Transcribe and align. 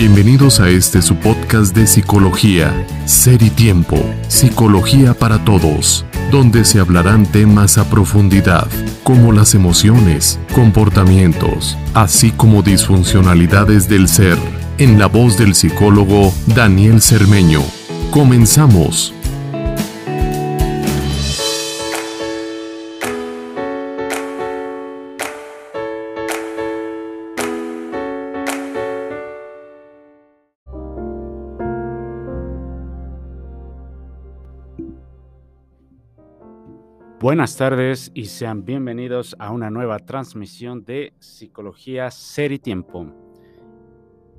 Bienvenidos 0.00 0.60
a 0.60 0.70
este 0.70 1.02
su 1.02 1.16
podcast 1.16 1.76
de 1.76 1.86
psicología, 1.86 2.86
Ser 3.04 3.42
y 3.42 3.50
Tiempo, 3.50 3.96
Psicología 4.28 5.12
para 5.12 5.44
Todos, 5.44 6.06
donde 6.30 6.64
se 6.64 6.80
hablarán 6.80 7.26
temas 7.26 7.76
a 7.76 7.84
profundidad, 7.84 8.66
como 9.02 9.30
las 9.30 9.54
emociones, 9.54 10.40
comportamientos, 10.54 11.76
así 11.92 12.30
como 12.30 12.62
disfuncionalidades 12.62 13.90
del 13.90 14.08
ser, 14.08 14.38
en 14.78 14.98
la 14.98 15.06
voz 15.06 15.36
del 15.36 15.54
psicólogo 15.54 16.32
Daniel 16.46 17.02
Cermeño. 17.02 17.60
Comenzamos. 18.10 19.12
Buenas 37.20 37.54
tardes 37.54 38.10
y 38.14 38.24
sean 38.24 38.64
bienvenidos 38.64 39.36
a 39.38 39.52
una 39.52 39.68
nueva 39.68 39.98
transmisión 39.98 40.86
de 40.86 41.12
Psicología 41.18 42.10
Ser 42.10 42.50
y 42.50 42.58
Tiempo. 42.58 43.12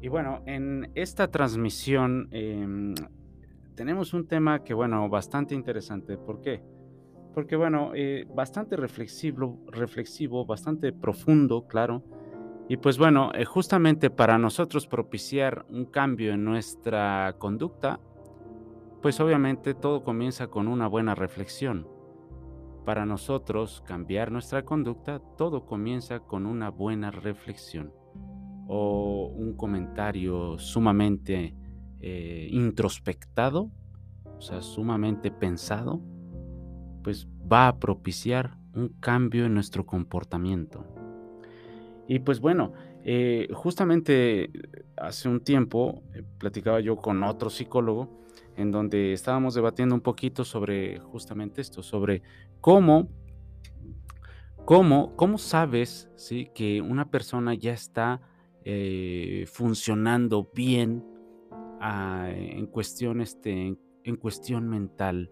Y 0.01 0.07
bueno, 0.07 0.41
en 0.47 0.89
esta 0.95 1.29
transmisión 1.29 2.27
em, 2.31 2.95
tenemos 3.75 4.15
un 4.15 4.27
tema 4.27 4.63
que, 4.63 4.73
bueno, 4.73 5.07
bastante 5.09 5.53
interesante. 5.53 6.17
¿Por 6.17 6.41
qué? 6.41 6.63
Porque, 7.35 7.55
bueno, 7.55 7.91
eh, 7.93 8.25
bastante 8.33 8.75
reflexivo, 8.75 9.59
reflexivo, 9.67 10.43
bastante 10.47 10.91
profundo, 10.91 11.67
claro. 11.67 12.01
Y 12.67 12.77
pues 12.77 12.97
bueno, 12.97 13.29
eh, 13.35 13.45
justamente 13.45 14.09
para 14.09 14.39
nosotros 14.39 14.87
propiciar 14.87 15.67
un 15.69 15.85
cambio 15.85 16.33
en 16.33 16.43
nuestra 16.43 17.35
conducta, 17.37 17.99
pues 19.03 19.19
obviamente 19.19 19.75
todo 19.75 20.01
comienza 20.03 20.47
con 20.47 20.67
una 20.67 20.87
buena 20.87 21.13
reflexión. 21.13 22.00
Para 22.85 23.05
nosotros 23.05 23.83
cambiar 23.85 24.31
nuestra 24.31 24.65
conducta, 24.65 25.19
todo 25.37 25.65
comienza 25.65 26.21
con 26.21 26.45
una 26.45 26.69
buena 26.69 27.11
reflexión 27.11 27.93
o 28.67 29.27
un 29.27 29.53
comentario 29.55 30.57
sumamente 30.57 31.55
eh, 31.99 32.47
introspectado, 32.51 33.69
o 34.37 34.41
sea, 34.41 34.61
sumamente 34.61 35.29
pensado, 35.29 36.01
pues 37.03 37.27
va 37.51 37.67
a 37.67 37.77
propiciar 37.79 38.57
un 38.73 38.89
cambio 38.99 39.45
en 39.45 39.53
nuestro 39.53 39.85
comportamiento. 39.85 40.85
Y 42.07 42.19
pues 42.19 42.39
bueno, 42.39 42.73
eh, 43.03 43.47
justamente 43.53 44.51
hace 44.95 45.27
un 45.27 45.39
tiempo 45.39 46.03
eh, 46.13 46.23
platicaba 46.37 46.79
yo 46.79 46.95
con 46.97 47.23
otro 47.23 47.49
psicólogo 47.49 48.21
en 48.55 48.71
donde 48.71 49.13
estábamos 49.13 49.55
debatiendo 49.55 49.95
un 49.95 50.01
poquito 50.01 50.43
sobre 50.45 50.99
justamente 50.99 51.61
esto, 51.61 51.81
sobre 51.81 52.21
cómo, 52.59 53.09
cómo, 54.65 55.15
cómo 55.15 55.37
sabes 55.37 56.09
¿sí? 56.15 56.51
que 56.53 56.81
una 56.81 57.09
persona 57.09 57.55
ya 57.55 57.73
está 57.73 58.21
eh, 58.65 59.45
funcionando 59.47 60.51
bien 60.53 61.03
ah, 61.79 62.29
en, 62.31 62.67
cuestión, 62.67 63.21
este, 63.21 63.75
en 64.03 64.15
cuestión 64.17 64.69
mental, 64.69 65.29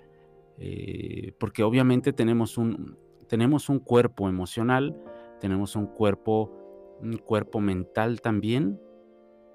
porque 1.40 1.64
obviamente 1.64 2.12
tenemos 2.12 2.58
un, 2.58 2.97
tenemos 3.30 3.70
un 3.70 3.80
cuerpo 3.80 4.28
emocional, 4.28 4.94
tenemos 5.40 5.75
un 5.75 5.86
cuerpo, 5.86 6.52
un 7.02 7.17
cuerpo 7.17 7.59
mental 7.59 8.22
también, 8.22 8.79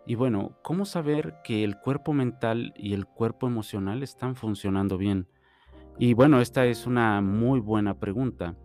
y 0.07 0.17
bueno, 0.17 0.59
¿cómo 0.63 0.85
saber 0.85 1.37
que 1.43 1.65
el 1.65 1.79
cuerpo 1.79 2.13
mental 2.13 2.75
y 2.77 2.93
el 2.93 3.07
cuerpo 3.07 3.47
emocional 3.47 4.03
están 4.03 4.37
funcionando 4.37 4.99
bien? 4.99 5.29
Y 5.99 6.13
bueno, 6.13 6.41
esta 6.41 6.67
es 6.67 6.87
una 6.87 7.23
muy 7.23 7.61
buena 7.61 7.99
pregunta. 7.99 8.57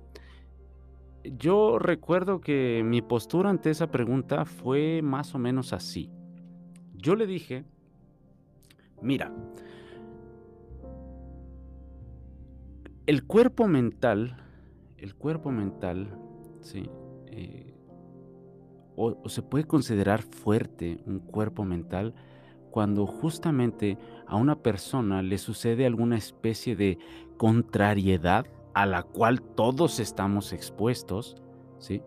Yo 1.24 1.80
recuerdo 1.80 2.42
que 2.42 2.81
mi 2.84 3.02
postura 3.02 3.50
ante 3.50 3.70
esa 3.70 3.88
pregunta 3.88 4.46
fue 4.46 5.02
más 5.02 5.34
o 5.36 5.38
menos 5.40 5.72
así. 5.72 6.09
Yo 6.96 7.16
le 7.16 7.26
dije, 7.28 7.64
mira, 9.02 9.32
el 13.06 13.26
cuerpo 13.26 13.68
mental, 13.68 14.38
el 14.98 15.16
cuerpo 15.16 15.52
mental, 15.52 16.18
sí, 16.62 16.90
eh, 17.28 17.78
o, 19.02 19.30
se 19.30 19.42
puede 19.42 19.64
considerar 19.64 20.24
fuerte 20.24 21.00
un 21.06 21.20
cuerpo 21.20 21.64
mental 21.64 22.14
cuando 22.70 23.08
justamente 23.08 23.98
a 24.28 24.36
una 24.36 24.62
persona 24.62 25.22
le 25.22 25.38
sucede 25.38 25.86
alguna 25.86 26.18
especie 26.18 26.76
de 26.76 27.00
contrariedad 27.38 28.46
a 28.74 28.86
la 28.86 29.04
cual 29.04 29.42
todos 29.42 30.02
estamos 30.02 30.52
expuestos, 30.52 31.38
¿sí? 31.80 32.04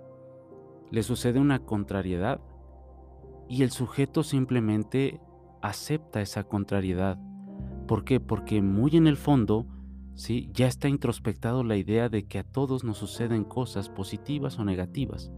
Le 0.91 1.03
sucede 1.03 1.41
una 1.41 1.61
contrariedad 1.61 2.41
y 3.49 3.63
el 3.63 3.71
sujeto 3.71 4.23
simplemente 4.23 5.19
acepta 5.63 6.21
esa 6.21 6.45
contrariedad. 6.45 7.19
¿Por 7.89 8.05
qué? 8.05 8.21
Porque 8.21 8.61
muy 8.61 8.97
en 8.97 9.07
el 9.07 9.17
fondo, 9.17 9.67
¿sí? 10.15 10.51
Ya 10.53 10.67
está 10.67 10.89
introspectado 10.89 11.65
la 11.65 11.77
idea 11.77 12.11
de 12.11 12.27
que 12.27 12.39
a 12.39 12.45
todos 12.45 12.85
nos 12.85 12.99
suceden 12.99 13.45
cosas 13.45 13.89
positivas 13.89 14.59
o 14.59 14.65
negativas 14.65 15.33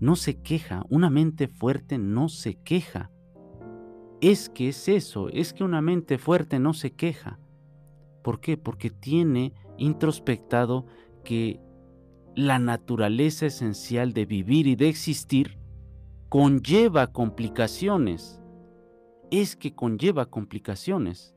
no 0.00 0.16
se 0.16 0.40
queja, 0.40 0.84
una 0.88 1.10
mente 1.10 1.46
fuerte 1.46 1.98
no 1.98 2.28
se 2.28 2.54
queja. 2.54 3.10
Es 4.20 4.48
que 4.48 4.70
es 4.70 4.88
eso, 4.88 5.28
es 5.28 5.52
que 5.52 5.62
una 5.62 5.82
mente 5.82 6.18
fuerte 6.18 6.58
no 6.58 6.72
se 6.72 6.92
queja. 6.92 7.38
¿Por 8.22 8.40
qué? 8.40 8.56
Porque 8.56 8.90
tiene 8.90 9.52
introspectado 9.78 10.86
que 11.22 11.60
la 12.34 12.58
naturaleza 12.58 13.46
esencial 13.46 14.12
de 14.12 14.24
vivir 14.24 14.66
y 14.66 14.76
de 14.76 14.88
existir 14.88 15.58
conlleva 16.28 17.08
complicaciones. 17.08 18.42
Es 19.30 19.54
que 19.56 19.74
conlleva 19.74 20.26
complicaciones. 20.26 21.34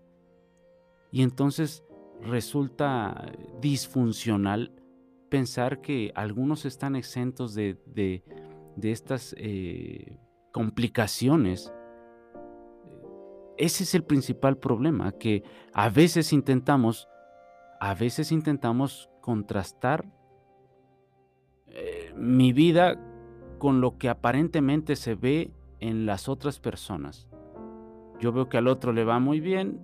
Y 1.12 1.22
entonces 1.22 1.84
resulta 2.22 3.32
disfuncional 3.62 4.72
pensar 5.30 5.82
que 5.82 6.12
algunos 6.16 6.66
están 6.66 6.96
exentos 6.96 7.56
de, 7.56 7.80
de 7.88 8.24
estas 8.82 9.36
eh, 9.38 10.18
complicaciones. 10.52 11.74
Ese 13.58 13.84
es 13.84 13.96
el 13.96 14.04
principal 14.04 14.58
problema, 14.58 15.12
que 15.12 15.44
a 15.74 15.90
veces 15.90 16.34
intentamos, 16.34 17.08
a 17.80 17.94
veces 17.94 18.32
intentamos 18.32 19.10
contrastar 19.22 20.06
eh, 21.68 22.14
mi 22.16 22.54
vida 22.54 23.00
con 23.60 23.80
lo 23.80 23.98
que 23.98 24.10
aparentemente 24.10 24.96
se 24.96 25.16
ve 25.16 25.52
en 25.80 26.06
las 26.06 26.28
otras 26.28 26.60
personas. 26.60 27.30
Yo 28.20 28.32
veo 28.32 28.50
que 28.50 28.58
al 28.58 28.68
otro 28.68 28.94
le 28.94 29.04
va 29.04 29.20
muy 29.20 29.40
bien 29.40 29.80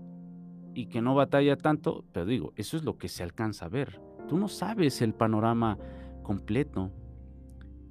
y 0.73 0.87
que 0.87 1.01
no 1.01 1.15
batalla 1.15 1.57
tanto, 1.57 2.05
pero 2.11 2.25
digo, 2.25 2.53
eso 2.55 2.77
es 2.77 2.83
lo 2.83 2.97
que 2.97 3.07
se 3.07 3.23
alcanza 3.23 3.65
a 3.65 3.69
ver. 3.69 4.01
Tú 4.27 4.37
no 4.37 4.47
sabes 4.47 5.01
el 5.01 5.13
panorama 5.13 5.77
completo. 6.23 6.91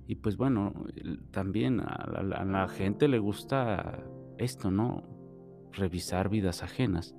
Y 0.08 0.14
pues 0.14 0.38
bueno, 0.38 0.72
también 1.32 1.80
a 1.80 2.22
la, 2.22 2.66
gente 2.66 3.08
le 3.08 3.18
gusta 3.18 4.02
esto, 4.38 4.70
¿no? 4.70 5.02
Revisar 5.70 6.30
vidas 6.30 6.62
ajenas. 6.62 7.14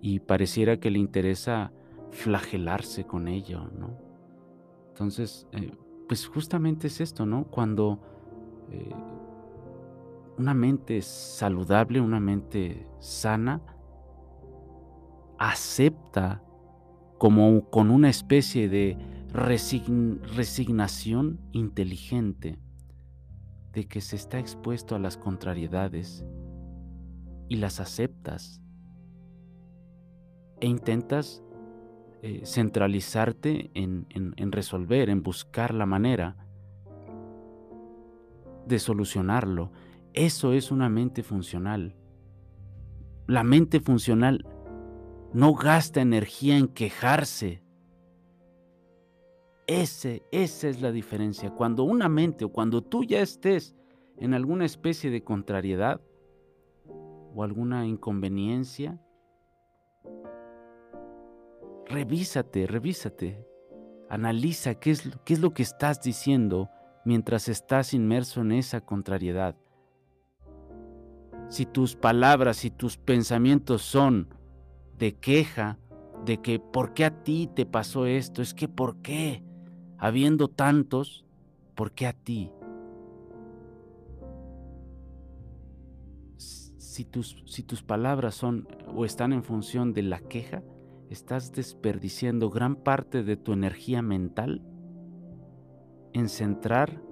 Y 0.00 0.20
pareciera 0.20 0.80
que 0.80 0.90
le 0.90 0.98
interesa 0.98 1.74
flagelarse 2.12 3.04
con 3.04 3.28
ello, 3.28 3.70
¿no? 3.78 3.98
Entonces, 4.88 5.46
eh, 5.52 5.72
pues 6.08 6.26
justamente 6.26 6.86
es 6.86 7.02
esto, 7.02 7.26
¿no? 7.26 7.48
Cuando 7.48 8.00
eh, 8.70 8.94
una 10.38 10.54
mente 10.54 11.02
saludable, 11.02 12.00
una 12.00 12.18
mente 12.18 12.88
sana, 12.98 13.60
acepta 15.38 16.42
como 17.18 17.68
con 17.68 17.90
una 17.90 18.08
especie 18.08 18.70
de 18.70 19.15
resignación 19.36 21.38
inteligente 21.52 22.58
de 23.72 23.86
que 23.86 24.00
se 24.00 24.16
está 24.16 24.38
expuesto 24.38 24.94
a 24.94 24.98
las 24.98 25.18
contrariedades 25.18 26.24
y 27.48 27.56
las 27.56 27.80
aceptas 27.80 28.62
e 30.60 30.66
intentas 30.66 31.42
eh, 32.22 32.46
centralizarte 32.46 33.70
en, 33.74 34.06
en 34.08 34.52
resolver, 34.52 35.10
en 35.10 35.22
buscar 35.22 35.74
la 35.74 35.84
manera 35.84 36.38
de 38.66 38.78
solucionarlo. 38.78 39.70
Eso 40.14 40.54
es 40.54 40.70
una 40.70 40.88
mente 40.88 41.22
funcional. 41.22 41.94
La 43.26 43.44
mente 43.44 43.80
funcional 43.80 44.46
no 45.34 45.52
gasta 45.54 46.00
energía 46.00 46.56
en 46.56 46.68
quejarse. 46.68 47.65
Ese, 49.66 50.22
esa 50.30 50.68
es 50.68 50.80
la 50.80 50.92
diferencia. 50.92 51.50
Cuando 51.50 51.82
una 51.82 52.08
mente 52.08 52.44
o 52.44 52.50
cuando 52.50 52.82
tú 52.82 53.02
ya 53.02 53.20
estés 53.20 53.74
en 54.16 54.32
alguna 54.32 54.64
especie 54.64 55.10
de 55.10 55.24
contrariedad 55.24 56.00
o 57.34 57.42
alguna 57.42 57.84
inconveniencia, 57.86 59.00
revísate, 61.86 62.66
revísate. 62.66 63.44
Analiza 64.08 64.76
qué 64.76 64.92
es, 64.92 65.02
qué 65.24 65.34
es 65.34 65.40
lo 65.40 65.52
que 65.52 65.64
estás 65.64 66.00
diciendo 66.00 66.70
mientras 67.04 67.48
estás 67.48 67.92
inmerso 67.92 68.42
en 68.42 68.52
esa 68.52 68.80
contrariedad. 68.80 69.56
Si 71.48 71.66
tus 71.66 71.96
palabras 71.96 72.64
y 72.64 72.70
tus 72.70 72.96
pensamientos 72.96 73.82
son 73.82 74.28
de 74.96 75.16
queja, 75.16 75.78
de 76.24 76.38
que 76.38 76.60
¿por 76.60 76.94
qué 76.94 77.04
a 77.04 77.22
ti 77.22 77.48
te 77.52 77.66
pasó 77.66 78.06
esto? 78.06 78.42
Es 78.42 78.54
que 78.54 78.68
¿por 78.68 79.02
qué? 79.02 79.44
Habiendo 79.98 80.48
tantos, 80.48 81.24
¿por 81.74 81.92
qué 81.92 82.06
a 82.06 82.12
ti? 82.12 82.50
Si 86.36 87.04
tus, 87.04 87.42
si 87.46 87.62
tus 87.62 87.82
palabras 87.82 88.34
son 88.34 88.68
o 88.94 89.04
están 89.04 89.32
en 89.32 89.42
función 89.42 89.92
de 89.92 90.02
la 90.02 90.20
queja, 90.20 90.62
estás 91.10 91.52
desperdiciando 91.52 92.50
gran 92.50 92.76
parte 92.76 93.22
de 93.22 93.36
tu 93.36 93.52
energía 93.52 94.02
mental 94.02 94.62
en 96.12 96.28
centrar 96.28 97.02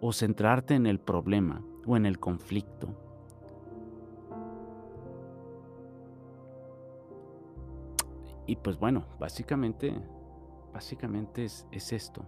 o 0.00 0.12
centrarte 0.12 0.74
en 0.74 0.86
el 0.86 0.98
problema 0.98 1.62
o 1.86 1.96
en 1.96 2.06
el 2.06 2.18
conflicto. 2.18 2.94
Y 8.46 8.56
pues 8.56 8.78
bueno, 8.78 9.04
básicamente, 9.20 9.94
básicamente 10.72 11.44
es, 11.44 11.66
es 11.72 11.92
esto. 11.92 12.24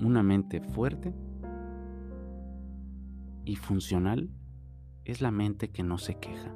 Una 0.00 0.22
mente 0.22 0.60
fuerte 0.60 1.14
y 3.44 3.56
funcional 3.56 4.30
es 5.04 5.20
la 5.20 5.30
mente 5.30 5.70
que 5.70 5.82
no 5.82 5.98
se 5.98 6.16
queja. 6.16 6.54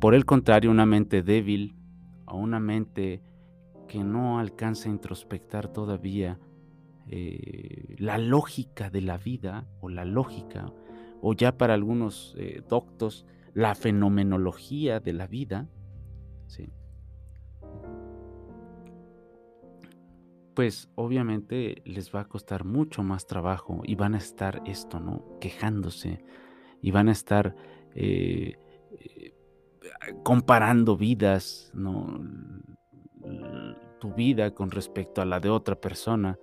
Por 0.00 0.14
el 0.14 0.24
contrario, 0.24 0.70
una 0.70 0.86
mente 0.86 1.22
débil 1.22 1.76
o 2.26 2.36
una 2.36 2.60
mente 2.60 3.22
que 3.88 4.04
no 4.04 4.38
alcanza 4.38 4.88
a 4.88 4.92
introspectar 4.92 5.72
todavía 5.72 6.38
eh, 7.08 7.96
la 7.98 8.18
lógica 8.18 8.90
de 8.90 9.00
la 9.00 9.16
vida 9.16 9.66
o 9.80 9.88
la 9.88 10.04
lógica, 10.04 10.72
o 11.22 11.32
ya 11.32 11.56
para 11.56 11.74
algunos 11.74 12.34
eh, 12.38 12.62
doctos, 12.68 13.26
la 13.54 13.74
fenomenología 13.74 15.00
de 15.00 15.14
la 15.14 15.26
vida, 15.26 15.68
pues 20.58 20.90
obviamente 20.96 21.82
les 21.84 22.12
va 22.12 22.22
a 22.22 22.28
costar 22.28 22.64
mucho 22.64 23.04
más 23.04 23.28
trabajo 23.28 23.82
y 23.84 23.94
van 23.94 24.16
a 24.16 24.18
estar 24.18 24.60
esto, 24.66 24.98
¿no? 24.98 25.38
Quejándose 25.40 26.24
y 26.82 26.90
van 26.90 27.08
a 27.08 27.12
estar 27.12 27.54
eh, 27.94 28.58
comparando 30.24 30.96
vidas, 30.96 31.70
¿no? 31.74 32.18
Tu 34.00 34.12
vida 34.14 34.52
con 34.52 34.72
respecto 34.72 35.22
a 35.22 35.26
la 35.26 35.38
de 35.38 35.48
otra 35.48 35.80
persona. 35.80 36.36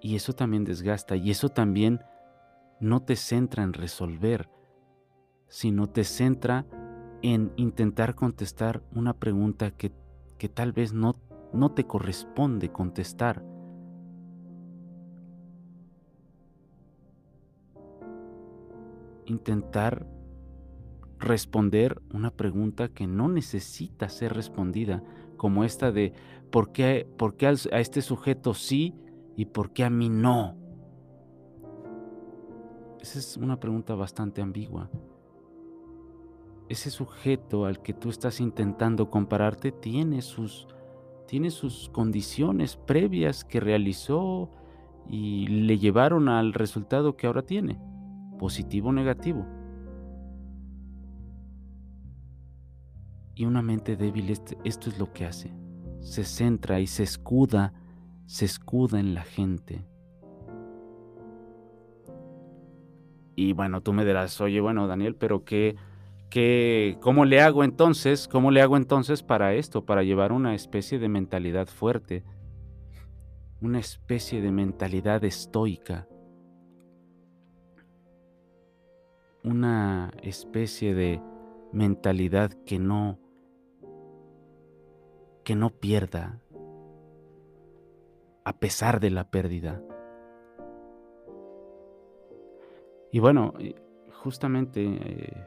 Y 0.00 0.16
eso 0.16 0.32
también 0.32 0.64
desgasta 0.64 1.16
y 1.16 1.30
eso 1.30 1.50
también 1.50 2.00
no 2.80 3.02
te 3.02 3.16
centra 3.16 3.62
en 3.62 3.74
resolver, 3.74 4.48
sino 5.48 5.86
te 5.90 6.04
centra 6.04 6.64
en 7.20 7.52
intentar 7.56 8.14
contestar 8.14 8.82
una 8.94 9.18
pregunta 9.18 9.70
que, 9.70 9.92
que 10.38 10.48
tal 10.48 10.72
vez 10.72 10.94
no, 10.94 11.20
no 11.52 11.72
te 11.72 11.84
corresponde 11.84 12.70
contestar. 12.70 13.44
Intentar 19.26 20.06
responder 21.18 22.00
una 22.12 22.30
pregunta 22.30 22.88
que 22.88 23.06
no 23.06 23.28
necesita 23.28 24.08
ser 24.08 24.34
respondida, 24.34 25.02
como 25.36 25.64
esta 25.64 25.92
de 25.92 26.12
¿por 26.50 26.72
qué, 26.72 27.06
por 27.16 27.36
qué 27.36 27.46
a 27.46 27.80
este 27.80 28.02
sujeto 28.02 28.54
sí 28.54 28.94
y 29.36 29.46
por 29.46 29.72
qué 29.72 29.84
a 29.84 29.90
mí 29.90 30.08
no? 30.08 30.56
Esa 33.00 33.18
es 33.18 33.36
una 33.36 33.58
pregunta 33.58 33.94
bastante 33.94 34.42
ambigua. 34.42 34.90
Ese 36.68 36.90
sujeto 36.90 37.64
al 37.64 37.80
que 37.82 37.94
tú 37.94 38.10
estás 38.10 38.40
intentando 38.40 39.10
compararte 39.10 39.72
tiene 39.72 40.22
sus, 40.22 40.68
tiene 41.30 41.52
sus 41.52 41.88
condiciones 41.90 42.74
previas 42.74 43.44
que 43.44 43.60
realizó 43.60 44.50
y 45.08 45.46
le 45.46 45.78
llevaron 45.78 46.28
al 46.28 46.52
resultado 46.52 47.16
que 47.16 47.28
ahora 47.28 47.42
tiene, 47.42 47.78
positivo 48.36 48.88
o 48.88 48.92
negativo. 48.92 49.46
Y 53.36 53.44
una 53.44 53.62
mente 53.62 53.96
débil 53.96 54.28
esto 54.28 54.56
es 54.64 54.98
lo 54.98 55.12
que 55.12 55.24
hace. 55.24 55.54
Se 56.00 56.24
centra 56.24 56.80
y 56.80 56.88
se 56.88 57.04
escuda, 57.04 57.74
se 58.26 58.46
escuda 58.46 58.98
en 58.98 59.14
la 59.14 59.22
gente. 59.22 59.86
Y 63.36 63.52
bueno, 63.52 63.82
tú 63.82 63.92
me 63.92 64.04
dirás, 64.04 64.40
oye, 64.40 64.60
bueno, 64.60 64.88
Daniel, 64.88 65.14
pero 65.14 65.44
qué, 65.44 65.76
qué, 66.30 66.96
¿cómo 67.00 67.24
le 67.24 67.40
hago 67.40 67.64
entonces? 67.64 68.28
¿Cómo 68.28 68.50
le 68.50 68.62
hago 68.62 68.76
entonces 68.76 69.22
para 69.22 69.54
esto? 69.54 69.84
Para 69.84 70.02
llevar 70.02 70.32
una 70.32 70.54
especie 70.54 70.98
de 70.98 71.08
mentalidad 71.08 71.66
fuerte, 71.66 72.24
una 73.60 73.78
especie 73.78 74.40
de 74.40 74.52
mentalidad 74.52 75.22
estoica, 75.24 76.08
una 79.42 80.12
especie 80.22 80.94
de 80.94 81.20
mentalidad 81.72 82.52
que 82.64 82.78
no 82.78 83.18
que 85.44 85.54
no 85.56 85.70
pierda 85.70 86.40
a 88.44 88.52
pesar 88.58 89.00
de 89.00 89.10
la 89.10 89.30
pérdida. 89.30 89.82
Y 93.10 93.18
bueno, 93.18 93.54
justamente 94.22 94.84
eh, 94.84 95.46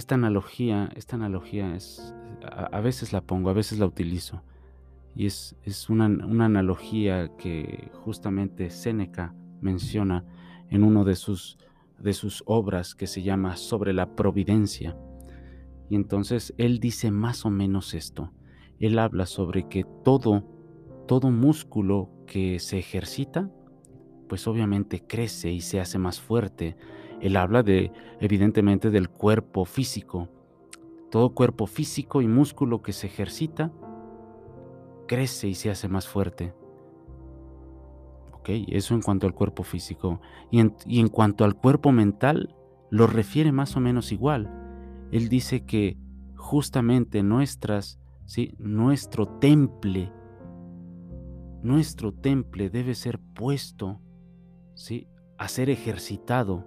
esta 0.00 0.14
analogía, 0.14 0.90
esta 0.96 1.16
analogía 1.16 1.74
es, 1.76 2.14
a, 2.42 2.80
veces 2.80 3.12
la 3.12 3.20
pongo, 3.20 3.50
a 3.50 3.52
veces 3.52 3.78
la 3.78 3.86
utilizo. 3.86 4.42
Y 5.14 5.26
es, 5.26 5.56
es 5.62 5.90
una, 5.90 6.06
una, 6.06 6.46
analogía 6.46 7.36
que 7.36 7.90
justamente 7.92 8.70
Séneca 8.70 9.34
menciona 9.60 10.24
en 10.70 10.84
uno 10.84 11.04
de 11.04 11.16
sus, 11.16 11.58
de 11.98 12.14
sus 12.14 12.42
obras 12.46 12.94
que 12.94 13.06
se 13.06 13.22
llama 13.22 13.56
Sobre 13.56 13.92
la 13.92 14.16
Providencia. 14.16 14.96
Y 15.90 15.96
entonces 15.96 16.54
él 16.56 16.80
dice 16.80 17.10
más 17.10 17.44
o 17.44 17.50
menos 17.50 17.92
esto. 17.92 18.32
Él 18.78 18.98
habla 18.98 19.26
sobre 19.26 19.68
que 19.68 19.84
todo, 20.02 20.44
todo 21.06 21.30
músculo 21.30 22.08
que 22.26 22.58
se 22.58 22.78
ejercita, 22.78 23.50
pues 24.28 24.46
obviamente 24.46 25.04
crece 25.06 25.50
y 25.50 25.60
se 25.60 25.78
hace 25.78 25.98
más 25.98 26.20
fuerte. 26.20 26.76
Él 27.20 27.36
habla 27.36 27.62
de, 27.62 27.92
evidentemente, 28.20 28.90
del 28.90 29.08
cuerpo 29.08 29.64
físico. 29.64 30.28
Todo 31.10 31.34
cuerpo 31.34 31.66
físico 31.66 32.22
y 32.22 32.28
músculo 32.28 32.82
que 32.82 32.92
se 32.92 33.06
ejercita, 33.08 33.72
crece 35.06 35.48
y 35.48 35.54
se 35.54 35.70
hace 35.70 35.88
más 35.88 36.06
fuerte. 36.06 36.54
Ok, 38.32 38.48
eso 38.68 38.94
en 38.94 39.02
cuanto 39.02 39.26
al 39.26 39.34
cuerpo 39.34 39.64
físico. 39.64 40.20
Y 40.50 40.60
en, 40.60 41.08
cuanto 41.08 41.44
al 41.44 41.54
cuerpo 41.54 41.92
mental, 41.92 42.54
lo 42.90 43.06
refiere 43.06 43.52
más 43.52 43.76
o 43.76 43.80
menos 43.80 44.12
igual 44.12 44.60
él 45.10 45.28
dice 45.28 45.64
que 45.64 45.98
justamente 46.36 47.22
nuestras, 47.22 48.00
¿sí? 48.26 48.54
nuestro 48.58 49.26
temple, 49.26 50.12
nuestro 51.62 52.12
temple 52.12 52.70
debe 52.70 52.94
ser 52.94 53.18
puesto 53.18 54.00
¿sí? 54.74 55.08
a 55.36 55.48
ser 55.48 55.68
ejercitado. 55.68 56.64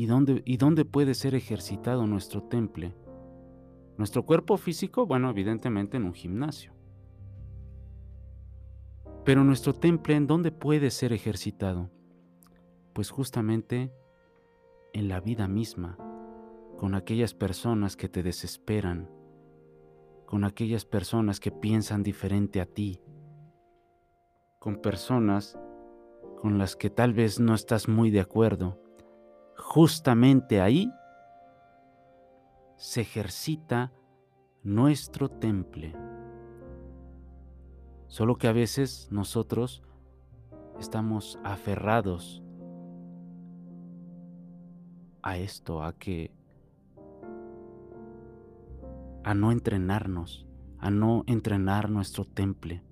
¿Y 0.00 0.06
dónde, 0.06 0.40
¿Y 0.46 0.56
dónde 0.56 0.86
puede 0.86 1.12
ser 1.12 1.34
ejercitado 1.34 2.06
nuestro 2.06 2.42
temple? 2.42 2.94
Nuestro 3.98 4.24
cuerpo 4.24 4.56
físico, 4.56 5.04
bueno, 5.04 5.28
evidentemente 5.28 5.98
en 5.98 6.04
un 6.04 6.14
gimnasio. 6.14 6.72
Pero 9.26 9.44
nuestro 9.44 9.74
temple, 9.74 10.14
¿en 10.14 10.26
dónde 10.26 10.52
puede 10.52 10.90
ser 10.90 11.12
ejercitado? 11.12 11.90
Pues 12.94 13.10
justamente 13.10 13.92
en 14.94 15.08
la 15.08 15.20
vida 15.20 15.48
misma, 15.48 15.98
con 16.78 16.94
aquellas 16.94 17.34
personas 17.34 17.94
que 17.94 18.08
te 18.08 18.22
desesperan, 18.22 19.10
con 20.24 20.44
aquellas 20.44 20.86
personas 20.86 21.40
que 21.40 21.52
piensan 21.52 22.02
diferente 22.02 22.62
a 22.62 22.64
ti, 22.64 23.02
con 24.58 24.76
personas 24.76 25.58
con 26.38 26.56
las 26.56 26.74
que 26.74 26.88
tal 26.88 27.12
vez 27.12 27.38
no 27.38 27.52
estás 27.52 27.86
muy 27.86 28.10
de 28.10 28.20
acuerdo, 28.20 28.80
justamente 29.60 30.60
ahí 30.60 30.92
se 32.76 33.02
ejercita 33.02 33.92
nuestro 34.62 35.28
temple. 35.28 35.94
Solo 38.08 38.36
que 38.36 38.48
a 38.48 38.52
veces 38.52 39.08
nosotros 39.10 39.82
estamos 40.78 41.38
aferrados 41.44 42.42
a 45.22 45.36
esto, 45.36 45.82
a 45.82 45.92
que 45.92 46.32
a 49.22 49.34
no 49.34 49.52
entrenarnos, 49.52 50.46
a 50.78 50.90
no 50.90 51.22
entrenar 51.26 51.90
nuestro 51.90 52.24
temple. 52.24 52.82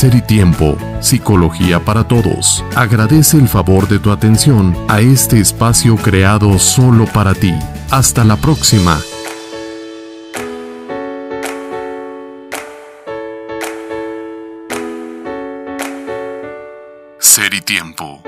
Ser 0.00 0.14
y 0.14 0.22
Tiempo, 0.22 0.78
Psicología 1.00 1.78
para 1.78 2.08
Todos, 2.08 2.64
agradece 2.74 3.36
el 3.36 3.46
favor 3.46 3.86
de 3.86 3.98
tu 3.98 4.10
atención 4.10 4.74
a 4.88 5.02
este 5.02 5.38
espacio 5.38 5.94
creado 5.96 6.58
solo 6.58 7.04
para 7.04 7.34
ti. 7.34 7.52
Hasta 7.90 8.24
la 8.24 8.38
próxima. 8.38 8.98
Ser 17.18 17.52
y 17.52 17.60
Tiempo 17.60 18.22